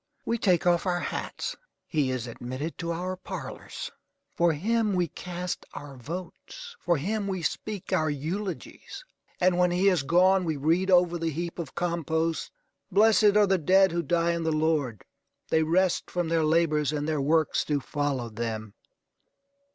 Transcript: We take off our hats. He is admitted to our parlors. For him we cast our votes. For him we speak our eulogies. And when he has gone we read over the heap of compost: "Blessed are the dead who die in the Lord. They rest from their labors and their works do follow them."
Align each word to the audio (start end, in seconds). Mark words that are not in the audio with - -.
We 0.25 0.39
take 0.39 0.65
off 0.65 0.87
our 0.87 0.99
hats. 1.01 1.55
He 1.85 2.09
is 2.09 2.25
admitted 2.25 2.75
to 2.79 2.91
our 2.91 3.15
parlors. 3.15 3.91
For 4.33 4.51
him 4.53 4.95
we 4.95 5.07
cast 5.07 5.63
our 5.75 5.95
votes. 5.95 6.75
For 6.79 6.97
him 6.97 7.27
we 7.27 7.43
speak 7.43 7.93
our 7.93 8.09
eulogies. 8.09 9.05
And 9.39 9.59
when 9.59 9.69
he 9.69 9.85
has 9.93 10.01
gone 10.01 10.43
we 10.43 10.57
read 10.57 10.89
over 10.89 11.19
the 11.19 11.29
heap 11.29 11.59
of 11.59 11.75
compost: 11.75 12.49
"Blessed 12.91 13.37
are 13.37 13.45
the 13.45 13.59
dead 13.59 13.91
who 13.91 14.01
die 14.01 14.31
in 14.31 14.41
the 14.41 14.51
Lord. 14.51 15.03
They 15.49 15.61
rest 15.61 16.09
from 16.09 16.29
their 16.29 16.43
labors 16.45 16.91
and 16.91 17.07
their 17.07 17.21
works 17.21 17.63
do 17.63 17.79
follow 17.79 18.29
them." 18.29 18.73